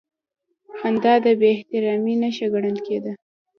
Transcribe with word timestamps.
خندا 0.77 1.13
د 1.23 1.25
بېاحترامۍ 1.39 2.15
نښه 2.21 2.47
ګڼل 2.53 2.77
کېده. 2.85 3.11